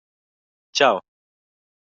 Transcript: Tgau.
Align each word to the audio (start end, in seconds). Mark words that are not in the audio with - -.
Tgau. 0.73 0.95